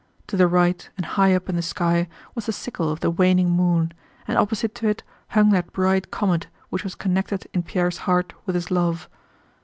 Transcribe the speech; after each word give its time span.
To 0.25 0.35
the 0.35 0.47
right 0.47 0.89
and 0.97 1.05
high 1.05 1.35
up 1.35 1.47
in 1.47 1.55
the 1.55 1.61
sky 1.61 2.09
was 2.33 2.47
the 2.47 2.51
sickle 2.51 2.91
of 2.91 3.01
the 3.01 3.11
waning 3.11 3.51
moon 3.51 3.93
and 4.27 4.35
opposite 4.35 4.73
to 4.81 4.87
it 4.87 5.03
hung 5.27 5.51
that 5.51 5.71
bright 5.71 6.09
comet 6.09 6.47
which 6.71 6.83
was 6.83 6.95
connected 6.95 7.47
in 7.53 7.61
Pierre's 7.61 7.99
heart 8.09 8.33
with 8.47 8.55
his 8.55 8.71
love. 8.71 9.07